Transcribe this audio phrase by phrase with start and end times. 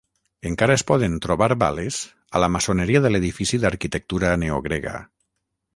[0.49, 1.99] Encara es poden trobar bales
[2.39, 5.01] a la maçoneria de l'edifici d'arquitectura neogrega.